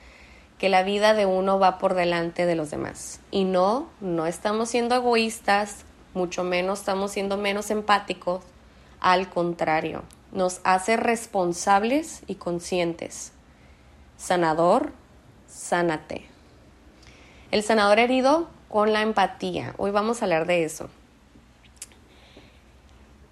que 0.58 0.70
la 0.70 0.84
vida 0.84 1.14
de 1.14 1.26
uno 1.26 1.60
va 1.60 1.78
por 1.78 1.94
delante 1.94 2.46
de 2.46 2.56
los 2.56 2.72
demás. 2.72 3.20
Y 3.32 3.44
no, 3.44 3.90
no 4.02 4.26
estamos 4.26 4.70
siendo 4.70 4.96
egoístas, 4.96 5.86
mucho 6.14 6.44
menos 6.44 6.80
estamos 6.80 7.12
siendo 7.12 7.38
menos 7.38 7.70
empáticos, 7.72 8.44
al 9.00 9.30
contrario, 9.30 10.04
nos 10.32 10.62
hace 10.64 10.96
responsables 10.98 12.24
y 12.28 12.36
conscientes. 12.36 13.34
Sanador, 14.18 14.92
sánate. 15.48 16.26
El 17.52 17.64
sanador 17.64 18.00
herido 18.00 18.48
con 18.70 18.94
la 18.94 19.02
empatía. 19.02 19.76
Hoy 19.78 19.92
vamos 19.92 20.22
a 20.22 20.26
hablar 20.26 20.48
de 20.48 20.64
eso. 20.64 20.90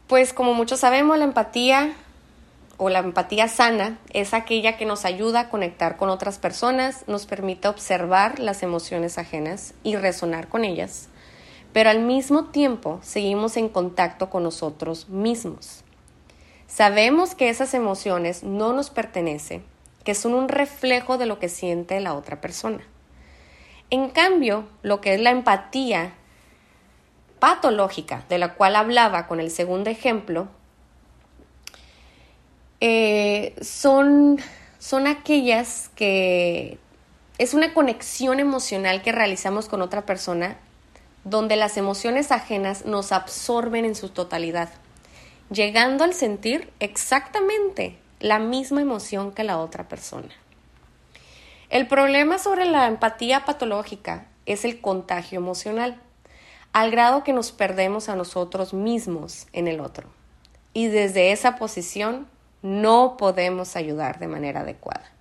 Pues 0.08 0.34
como 0.34 0.54
muchos 0.54 0.82
sabemos, 0.82 1.18
la 1.18 1.24
empatía 1.24 1.94
o 2.78 2.90
la 2.90 3.00
empatía 3.00 3.48
sana 3.48 3.98
es 4.12 4.34
aquella 4.34 4.76
que 4.76 4.86
nos 4.86 5.06
ayuda 5.06 5.40
a 5.40 5.50
conectar 5.50 5.98
con 5.98 6.10
otras 6.10 6.38
personas, 6.38 7.04
nos 7.08 7.26
permite 7.26 7.68
observar 7.68 8.40
las 8.40 8.62
emociones 8.62 9.18
ajenas 9.18 9.74
y 9.84 9.96
resonar 9.96 10.50
con 10.50 10.66
ellas, 10.66 11.08
pero 11.74 11.90
al 11.90 12.00
mismo 12.00 12.46
tiempo 12.46 13.00
seguimos 13.02 13.56
en 13.56 13.70
contacto 13.70 14.30
con 14.30 14.44
nosotros 14.44 15.10
mismos. 15.10 15.84
Sabemos 16.68 17.36
que 17.36 17.50
esas 17.50 17.74
emociones 17.74 18.44
no 18.44 18.74
nos 18.74 18.90
pertenecen 18.90 19.64
que 20.04 20.16
son 20.16 20.34
un 20.34 20.50
reflejo 20.50 21.18
de 21.18 21.26
lo 21.26 21.40
que 21.40 21.50
siente 21.50 22.00
la 22.00 22.14
otra 22.14 22.42
persona. 22.42 22.82
En 23.90 24.10
cambio, 24.10 24.66
lo 24.84 25.02
que 25.02 25.14
es 25.14 25.22
la 25.22 25.32
empatía 25.32 26.14
patológica, 27.40 28.24
de 28.30 28.38
la 28.38 28.54
cual 28.54 28.76
hablaba 28.76 29.28
con 29.28 29.40
el 29.40 29.52
segundo 29.52 29.90
ejemplo, 29.90 30.48
eh, 32.80 33.56
son, 33.62 34.40
son 34.80 35.08
aquellas 35.08 35.90
que 35.96 36.80
es 37.38 37.54
una 37.54 37.74
conexión 37.74 38.40
emocional 38.40 39.02
que 39.02 39.12
realizamos 39.12 39.68
con 39.68 39.82
otra 39.82 40.06
persona 40.06 40.58
donde 41.24 41.56
las 41.56 41.78
emociones 41.78 42.32
ajenas 42.32 42.86
nos 42.86 43.12
absorben 43.12 43.86
en 43.86 43.96
su 43.96 44.10
totalidad, 44.10 44.70
llegando 45.52 46.04
al 46.04 46.14
sentir 46.14 46.72
exactamente 46.80 47.98
la 48.22 48.38
misma 48.38 48.82
emoción 48.82 49.32
que 49.32 49.44
la 49.44 49.58
otra 49.58 49.88
persona. 49.88 50.30
El 51.70 51.88
problema 51.88 52.38
sobre 52.38 52.66
la 52.66 52.88
empatía 52.88 53.46
patológica 53.46 54.28
es 54.46 54.64
el 54.64 54.80
contagio 54.80 55.40
emocional, 55.40 56.00
al 56.72 56.92
grado 56.92 57.24
que 57.24 57.34
nos 57.34 57.52
perdemos 57.52 58.10
a 58.10 58.16
nosotros 58.16 58.74
mismos 58.74 59.48
en 59.54 59.68
el 59.68 59.80
otro. 59.80 60.08
Y 60.74 60.88
desde 60.88 61.32
esa 61.32 61.56
posición 61.56 62.28
no 62.62 63.18
podemos 63.18 63.76
ayudar 63.76 64.20
de 64.20 64.28
manera 64.28 64.62
adecuada. 64.62 65.12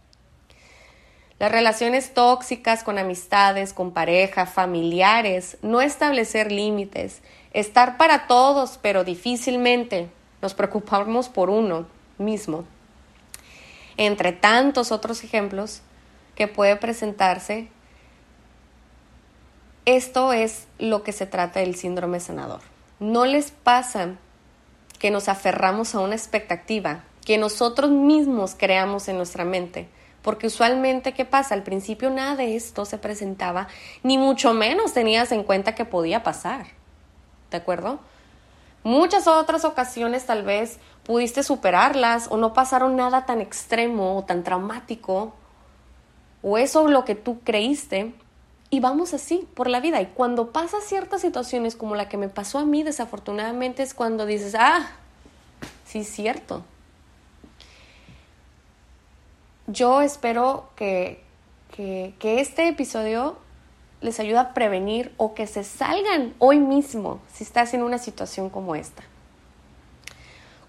Las 1.39 1.51
relaciones 1.51 2.13
tóxicas 2.13 2.85
con 2.85 2.99
amistades, 2.99 3.73
con 3.73 3.93
pareja, 3.93 4.45
familiares, 4.45 5.57
no 5.63 5.81
establecer 5.81 6.53
límites, 6.53 7.23
estar 7.55 7.97
para 7.97 8.27
todos, 8.27 8.79
pero 8.83 9.05
difícilmente 9.05 10.11
nos 10.43 10.53
preocupamos 10.53 11.31
por 11.31 11.49
uno 11.49 11.87
mismo 12.19 12.67
entre 14.01 14.33
tantos 14.33 14.93
otros 14.93 15.23
ejemplos 15.25 15.83
que 16.35 16.49
puede 16.49 16.75
presentarse, 16.77 17.69
esto 19.85 20.33
es 20.33 20.69
lo 20.79 21.03
que 21.03 21.13
se 21.13 21.27
trata 21.27 21.61
del 21.61 21.75
síndrome 21.75 22.19
sanador. 22.19 22.63
No 22.99 23.27
les 23.27 23.51
pasa 23.51 24.15
que 24.99 25.11
nos 25.11 25.29
aferramos 25.29 25.95
a 25.95 26.01
una 26.01 26.15
expectativa 26.15 27.05
que 27.27 27.37
nosotros 27.37 27.91
mismos 27.91 28.57
creamos 28.57 29.07
en 29.09 29.19
nuestra 29.19 29.45
mente. 29.45 29.87
Porque 30.23 30.47
usualmente, 30.47 31.13
¿qué 31.13 31.27
pasa? 31.27 31.55
Al 31.55 31.63
principio 31.63 32.09
nada 32.09 32.37
de 32.37 32.57
esto 32.57 32.87
se 32.87 32.97
presentaba, 32.97 33.69
ni 34.03 34.17
mucho 34.17 34.55
menos 34.55 34.95
tenías 34.95 35.31
en 35.31 35.45
cuenta 35.45 35.75
que 35.75 35.85
podía 35.85 36.23
pasar. 36.23 36.69
¿De 37.51 37.59
acuerdo? 37.59 38.01
Muchas 38.83 39.27
otras 39.27 39.65
ocasiones 39.65 40.25
tal 40.25 40.43
vez 40.43 40.79
pudiste 41.05 41.43
superarlas 41.43 42.29
o 42.31 42.37
no 42.37 42.55
pasaron 42.55 42.97
nada 42.97 43.27
tan 43.27 43.41
extremo 43.41 44.17
o 44.17 44.25
tan 44.25 44.43
traumático 44.43 45.35
o 46.43 46.57
eso 46.57 46.89
lo 46.89 47.05
que 47.05 47.15
tú 47.15 47.41
creíste 47.45 48.15
y 48.71 48.81
vamos 48.81 49.13
así 49.13 49.47
por 49.55 49.69
la 49.69 49.81
vida. 49.81 50.01
Y 50.01 50.07
cuando 50.07 50.53
pasa 50.53 50.81
ciertas 50.81 51.21
situaciones 51.21 51.77
como 51.77 51.97
la 51.97 52.09
que 52.09 52.17
me 52.17 52.29
pasó 52.29 52.59
a 52.59 52.65
mí, 52.65 52.83
desafortunadamente 52.83 53.83
es 53.83 53.93
cuando 53.93 54.25
dices, 54.25 54.55
ah, 54.59 54.89
sí 55.85 56.01
es 56.01 56.09
cierto. 56.09 56.65
Yo 59.67 60.01
espero 60.01 60.71
que, 60.77 61.23
que, 61.77 62.15
que 62.19 62.41
este 62.41 62.69
episodio 62.69 63.37
les 64.01 64.19
ayude 64.21 64.39
a 64.39 64.55
prevenir 64.55 65.13
o 65.17 65.35
que 65.35 65.47
se 65.47 65.65
salgan 65.65 66.35
hoy 66.39 66.59
mismo 66.59 67.21
si 67.33 67.45
estás 67.45 67.75
en 67.75 67.83
una 67.83 67.99
situación 67.99 68.51
como 68.51 68.75
esta. 68.75 69.03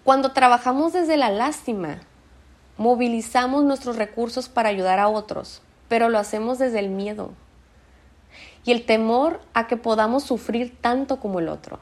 Cuando 0.03 0.31
trabajamos 0.31 0.93
desde 0.93 1.15
la 1.15 1.29
lástima, 1.29 1.99
movilizamos 2.77 3.63
nuestros 3.63 3.95
recursos 3.97 4.49
para 4.49 4.69
ayudar 4.69 4.99
a 4.99 5.07
otros, 5.07 5.61
pero 5.87 6.09
lo 6.09 6.17
hacemos 6.17 6.57
desde 6.57 6.79
el 6.79 6.89
miedo 6.89 7.31
y 8.63 8.71
el 8.71 8.85
temor 8.85 9.41
a 9.53 9.67
que 9.67 9.77
podamos 9.77 10.23
sufrir 10.23 10.77
tanto 10.81 11.19
como 11.19 11.39
el 11.39 11.49
otro. 11.49 11.79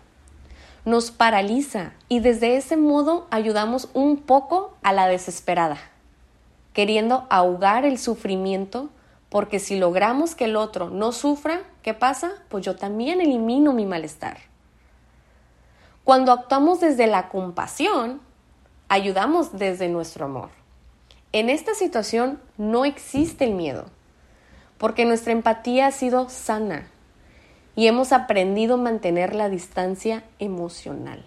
Nos 0.85 1.11
paraliza 1.11 1.93
y 2.07 2.19
desde 2.19 2.57
ese 2.57 2.77
modo 2.77 3.27
ayudamos 3.31 3.89
un 3.93 4.17
poco 4.17 4.75
a 4.81 4.93
la 4.93 5.07
desesperada, 5.07 5.77
queriendo 6.73 7.27
ahogar 7.29 7.85
el 7.85 7.97
sufrimiento 7.97 8.89
porque 9.29 9.59
si 9.59 9.77
logramos 9.77 10.33
que 10.35 10.45
el 10.45 10.55
otro 10.55 10.89
no 10.89 11.11
sufra, 11.11 11.61
¿qué 11.83 11.93
pasa? 11.93 12.31
Pues 12.49 12.65
yo 12.65 12.75
también 12.75 13.21
elimino 13.21 13.73
mi 13.73 13.85
malestar. 13.85 14.39
Cuando 16.03 16.31
actuamos 16.31 16.79
desde 16.79 17.05
la 17.05 17.29
compasión, 17.29 18.21
ayudamos 18.87 19.57
desde 19.57 19.87
nuestro 19.87 20.25
amor. 20.25 20.49
En 21.31 21.49
esta 21.49 21.75
situación 21.75 22.41
no 22.57 22.85
existe 22.85 23.45
el 23.45 23.53
miedo, 23.53 23.85
porque 24.79 25.05
nuestra 25.05 25.31
empatía 25.31 25.85
ha 25.85 25.91
sido 25.91 26.27
sana 26.29 26.87
y 27.75 27.85
hemos 27.85 28.11
aprendido 28.11 28.73
a 28.73 28.77
mantener 28.77 29.35
la 29.35 29.47
distancia 29.47 30.23
emocional. 30.39 31.23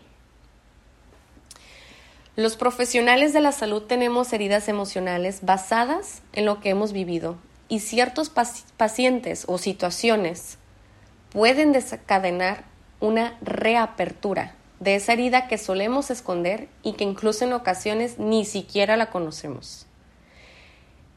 Los 2.34 2.56
profesionales 2.56 3.32
de 3.32 3.40
la 3.40 3.52
salud 3.52 3.82
tenemos 3.82 4.32
heridas 4.32 4.66
emocionales 4.66 5.44
basadas 5.44 6.22
en 6.32 6.46
lo 6.46 6.60
que 6.60 6.70
hemos 6.70 6.92
vivido 6.92 7.36
y 7.72 7.80
ciertos 7.80 8.30
pacientes 8.76 9.46
o 9.48 9.56
situaciones 9.56 10.58
pueden 11.30 11.72
desencadenar 11.72 12.64
una 13.00 13.38
reapertura 13.40 14.54
de 14.78 14.94
esa 14.96 15.14
herida 15.14 15.48
que 15.48 15.56
solemos 15.56 16.10
esconder 16.10 16.68
y 16.82 16.92
que 16.92 17.04
incluso 17.04 17.46
en 17.46 17.54
ocasiones 17.54 18.18
ni 18.18 18.44
siquiera 18.44 18.98
la 18.98 19.08
conocemos. 19.08 19.86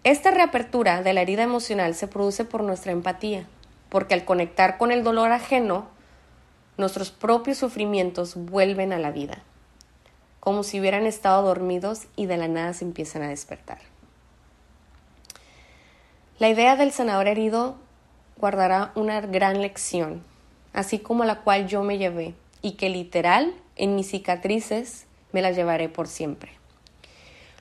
Esta 0.06 0.32
reapertura 0.32 1.04
de 1.04 1.12
la 1.12 1.24
herida 1.24 1.44
emocional 1.44 1.94
se 1.94 2.08
produce 2.08 2.46
por 2.46 2.64
nuestra 2.64 2.94
empatía, 2.94 3.46
porque 3.90 4.14
al 4.14 4.24
conectar 4.24 4.78
con 4.78 4.94
el 4.94 5.04
dolor 5.04 5.34
ajeno, 5.34 5.90
nuestros 6.78 7.12
propios 7.12 7.58
sufrimientos 7.58 8.36
vuelven 8.36 8.94
a 8.94 8.98
la 8.98 9.12
vida, 9.12 9.44
como 10.40 10.64
si 10.64 10.80
hubieran 10.80 11.06
estado 11.06 11.42
dormidos 11.42 12.08
y 12.16 12.28
de 12.28 12.38
la 12.38 12.48
nada 12.48 12.72
se 12.72 12.86
empiezan 12.86 13.24
a 13.24 13.28
despertar. 13.28 13.80
La 16.38 16.50
idea 16.50 16.76
del 16.76 16.92
sanador 16.92 17.28
herido 17.28 17.78
guardará 18.38 18.92
una 18.96 19.22
gran 19.22 19.62
lección, 19.62 20.22
así 20.74 21.00
como 21.00 21.24
la 21.24 21.40
cual 21.42 21.68
yo 21.68 21.82
me 21.82 21.98
llevé 21.98 22.36
y 22.62 22.74
que 22.74 22.90
literal 22.90 23.54
en 23.78 23.96
mis 23.96 24.10
cicatrices 24.10 25.06
me 25.32 25.42
las 25.42 25.56
llevaré 25.56 25.88
por 25.88 26.10
siempre. 26.10 26.52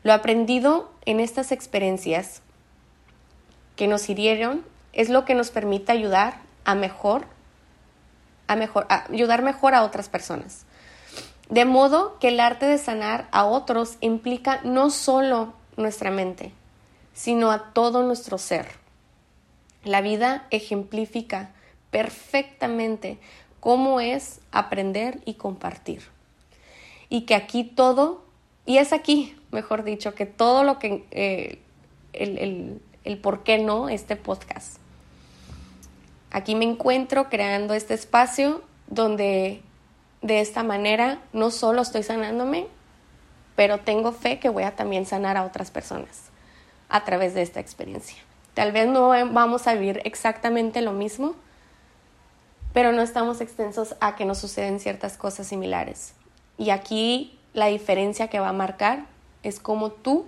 Lo 0.03 0.13
aprendido 0.13 0.91
en 1.07 1.21
estas 1.21 1.53
experiencias 1.53 2.43
que 3.77 3.87
nos 3.87 4.09
hirieron 4.09 4.65
es 4.93 5.09
lo 5.09 5.25
que 5.25 5.37
nos 5.37 5.53
permite 5.53 5.93
ayudar 5.93 6.41
a 6.65 6.75
mejor, 6.75 7.27
a 8.49 8.57
mejor, 8.57 8.89
ayudar 8.89 9.43
mejor 9.43 9.75
a 9.75 9.85
otras 9.85 10.09
personas. 10.09 10.67
De 11.49 11.65
modo 11.65 12.19
que 12.19 12.29
el 12.29 12.41
arte 12.41 12.67
de 12.67 12.79
sanar 12.79 13.29
a 13.31 13.45
otros 13.45 13.99
implica 14.01 14.61
no 14.65 14.91
solo 14.91 15.55
nuestra 15.77 16.11
mente, 16.11 16.53
sino 17.15 17.53
a 17.53 17.73
todo 17.73 18.03
nuestro 18.03 18.37
ser. 18.37 18.67
La 19.85 20.03
vida 20.03 20.47
ejemplifica 20.51 21.53
perfectamente 21.91 23.19
cómo 23.61 24.01
es 24.01 24.41
aprender 24.51 25.21
y 25.25 25.35
compartir. 25.35 26.03
Y 27.09 27.23
que 27.23 27.35
aquí 27.35 27.65
todo, 27.65 28.25
y 28.67 28.79
es 28.79 28.93
aquí, 28.93 29.37
mejor 29.53 29.85
dicho, 29.85 30.15
que 30.15 30.27
todo 30.27 30.65
lo 30.65 30.79
que, 30.79 31.07
eh, 31.13 31.61
el, 32.13 32.81
el 33.05 33.19
por 33.19 33.45
qué 33.45 33.59
no 33.59 33.89
este 33.89 34.17
podcast. 34.17 34.79
Aquí 36.31 36.57
me 36.57 36.65
encuentro 36.65 37.31
creando 37.31 37.75
este 37.75 37.95
espacio 37.95 38.63
donde 38.89 39.63
de 40.21 40.41
esta 40.41 40.65
manera 40.65 41.23
no 41.33 41.53
solo 41.53 41.83
estoy 41.83 42.03
sanándome, 42.03 42.67
pero 43.55 43.79
tengo 43.79 44.11
fe 44.11 44.41
que 44.41 44.49
voy 44.49 44.65
a 44.65 44.75
también 44.75 45.07
sanar 45.07 45.37
a 45.37 45.45
otras 45.45 45.71
personas 45.71 46.34
a 46.95 47.03
través 47.03 47.35
de 47.35 47.43
esta 47.43 47.59
experiencia. 47.59 48.17
Tal 48.55 48.71
vez 48.71 48.87
no 48.87 49.09
vamos 49.09 49.67
a 49.67 49.75
vivir 49.75 50.01
exactamente 50.05 50.81
lo 50.81 50.93
mismo, 50.93 51.35
pero 52.73 52.93
no 52.93 53.03
estamos 53.03 53.41
extensos 53.41 53.97
a 54.01 54.15
que 54.15 54.25
nos 54.25 54.39
suceden 54.39 54.79
ciertas 54.79 55.17
cosas 55.17 55.49
similares. 55.49 56.15
Y 56.57 56.71
aquí 56.71 57.37
la 57.53 57.67
diferencia 57.67 58.29
que 58.29 58.39
va 58.39 58.51
a 58.51 58.53
marcar 58.53 59.07
es 59.43 59.59
cómo 59.59 59.91
tú, 59.91 60.27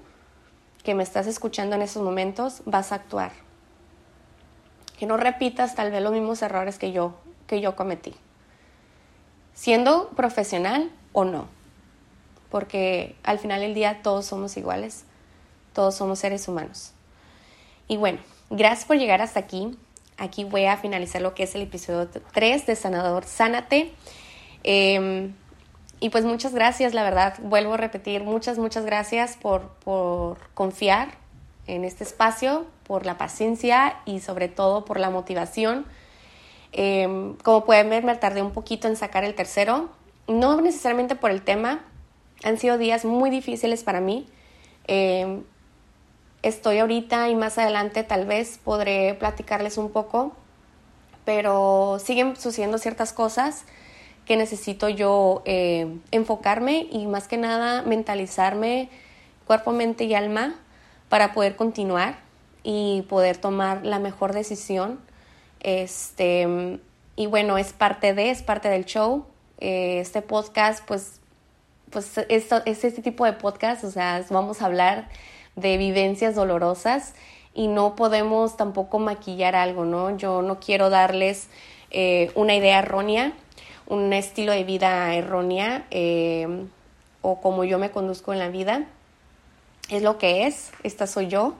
que 0.83 0.97
me 0.97 1.05
estás 1.05 1.29
escuchando 1.29 1.77
en 1.77 1.83
esos 1.83 2.03
momentos, 2.03 2.63
vas 2.65 2.91
a 2.91 2.97
actuar. 2.97 3.31
Que 4.99 5.07
no 5.07 5.17
repitas 5.17 5.77
tal 5.77 5.93
vez 5.93 6.03
los 6.03 6.11
mismos 6.11 6.43
errores 6.43 6.79
que 6.79 6.91
yo, 6.91 7.15
que 7.47 7.61
yo 7.61 7.77
cometí. 7.77 8.13
Siendo 9.55 10.09
profesional 10.17 10.91
o 11.13 11.25
no. 11.25 11.47
Porque 12.51 13.15
al 13.23 13.39
final 13.39 13.61
del 13.61 13.75
día 13.75 14.03
todos 14.03 14.27
somos 14.27 14.57
iguales, 14.57 15.05
todos 15.77 15.95
somos 15.95 16.19
seres 16.19 16.49
humanos. 16.49 16.93
Y 17.87 17.99
bueno, 17.99 18.19
gracias 18.51 18.87
por 18.87 18.97
llegar 18.97 19.21
hasta 19.23 19.39
aquí 19.39 19.77
aquí 20.17 20.45
voy 20.45 20.67
a 20.67 20.77
finalizar 20.77 21.23
lo 21.23 21.35
que 21.35 21.45
es 21.45 21.55
el 21.55 21.63
episodio 21.63 22.09
3 22.33 22.67
de 22.67 22.77
Sanador 22.77 23.25
Sánate. 23.25 23.93
Em, 24.63 25.35
y 26.01 26.11
pues 26.11 26.25
muchas 26.25 26.55
gracias, 26.55 26.95
la 26.95 27.03
verdad, 27.03 27.35
vuelvo 27.41 27.75
a 27.75 27.77
repetir, 27.77 28.23
muchas, 28.23 28.59
muchas 28.59 28.85
gracias 28.85 29.37
por, 29.37 29.69
por 29.85 30.39
confiar 30.55 31.09
en 31.67 31.85
este 31.85 32.05
espacio, 32.05 32.67
por 32.87 33.07
la 33.07 33.19
paciencia 33.19 33.97
y 34.05 34.21
sobre 34.21 34.49
todo 34.49 34.85
por 34.85 35.01
la 35.01 35.11
motivación. 35.11 35.87
Em, 36.73 37.35
como 37.37 37.65
pueden 37.65 37.89
ver, 37.91 38.05
me 38.05 38.15
tardé 38.17 38.43
un 38.43 38.53
poquito 38.53 38.89
en 38.89 38.97
sacar 38.97 39.25
el 39.25 39.35
tercero, 39.35 39.89
no 40.29 40.61
necesariamente 40.61 41.15
por 41.17 41.31
el 41.31 41.43
tema, 41.43 41.85
han 42.45 42.59
sido 42.59 42.77
días 42.77 43.05
muy 43.05 43.31
difíciles 43.31 43.83
para 43.83 44.01
mí. 44.01 44.27
Em, 44.87 45.43
estoy 46.47 46.79
ahorita 46.79 47.29
y 47.29 47.35
más 47.35 47.59
adelante 47.59 48.05
tal 48.05 48.27
vez 48.27 48.59
podré 48.63 49.15
platicarles 49.15 49.79
un 49.79 49.91
poco, 49.91 50.33
pero 51.25 51.99
siguen 51.99 52.37
sucediendo 52.37 52.79
ciertas 52.79 53.13
cosas 53.13 53.65
que 54.25 54.37
necesito 54.37 54.89
yo 54.89 55.43
eh, 55.45 55.99
enfocarme 56.11 56.87
y 56.91 57.07
más 57.07 57.29
que 57.29 57.37
nada 57.37 57.83
mentalizarme 57.83 58.89
cuerpo, 59.47 59.73
mente 59.73 60.05
y 60.05 60.15
alma 60.15 60.55
para 61.09 61.33
poder 61.33 61.57
continuar 61.57 62.19
y 62.63 63.03
poder 63.09 63.37
tomar 63.37 63.85
la 63.85 63.99
mejor 63.99 64.33
decisión. 64.33 65.01
Este, 65.61 66.79
y 67.15 67.27
bueno, 67.27 67.59
es 67.59 67.73
parte 67.73 68.15
de, 68.15 68.31
es 68.31 68.43
parte 68.43 68.69
del 68.69 68.85
show. 68.85 69.27
Eh, 69.59 70.01
este 70.01 70.23
podcast, 70.23 70.85
pues, 70.85 71.21
pues 71.91 72.19
es, 72.29 72.49
es 72.65 72.85
este 72.85 73.03
tipo 73.03 73.25
de 73.25 73.33
podcast, 73.33 73.85
o 73.85 73.91
sea, 73.91 74.25
vamos 74.31 74.63
a 74.63 74.67
hablar 74.67 75.09
de 75.57 75.77
vivencias 75.77 76.35
dolorosas 76.35 77.15
y 77.55 77.69
no 77.69 77.97
podemos 77.97 78.57
tampoco 78.57 78.99
maquillar 78.99 79.57
algo, 79.57 79.85
¿no? 79.85 80.17
Yo 80.17 80.43
no 80.43 80.61
quiero 80.61 80.91
darles 80.91 81.49
eh, 81.91 82.31
una 82.35 82.55
idea 82.55 82.79
errónea, 82.79 83.33
un 83.87 84.13
estilo 84.13 84.53
de 84.53 84.65
vida 84.65 85.15
errónea 85.15 85.87
eh, 85.91 86.67
o 87.23 87.41
como 87.41 87.65
yo 87.65 87.79
me 87.79 87.91
conduzco 87.91 88.33
en 88.33 88.39
la 88.39 88.49
vida. 88.49 88.87
Es 89.89 90.03
lo 90.03 90.19
que 90.19 90.47
es, 90.47 90.73
esta 90.83 91.07
soy 91.07 91.29
yo 91.29 91.55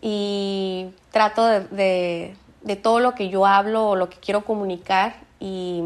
y 0.00 0.88
trato 1.10 1.44
de, 1.46 2.36
de 2.62 2.76
todo 2.76 3.00
lo 3.00 3.14
que 3.14 3.28
yo 3.28 3.46
hablo 3.46 3.88
o 3.88 3.96
lo 3.96 4.08
que 4.08 4.18
quiero 4.18 4.44
comunicar 4.44 5.16
y 5.40 5.82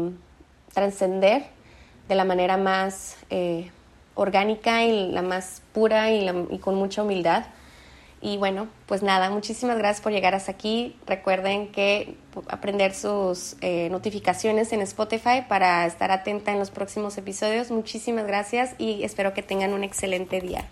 trascender 0.73 1.45
de 2.07 2.15
la 2.15 2.25
manera 2.25 2.57
más 2.57 3.17
eh, 3.29 3.71
orgánica 4.15 4.83
y 4.83 5.11
la 5.11 5.21
más 5.21 5.61
pura 5.73 6.11
y, 6.11 6.29
y 6.49 6.59
con 6.59 6.75
mucha 6.75 7.03
humildad. 7.03 7.45
Y 8.23 8.37
bueno, 8.37 8.67
pues 8.85 9.01
nada, 9.01 9.31
muchísimas 9.31 9.79
gracias 9.79 10.01
por 10.01 10.11
llegar 10.11 10.35
hasta 10.35 10.51
aquí. 10.51 10.95
Recuerden 11.07 11.71
que 11.71 12.17
aprender 12.49 12.93
sus 12.93 13.55
eh, 13.61 13.89
notificaciones 13.89 14.71
en 14.73 14.81
Spotify 14.81 15.43
para 15.49 15.87
estar 15.87 16.11
atenta 16.11 16.51
en 16.51 16.59
los 16.59 16.69
próximos 16.69 17.17
episodios. 17.17 17.71
Muchísimas 17.71 18.27
gracias 18.27 18.75
y 18.77 19.03
espero 19.03 19.33
que 19.33 19.41
tengan 19.41 19.73
un 19.73 19.83
excelente 19.83 20.39
día. 20.39 20.69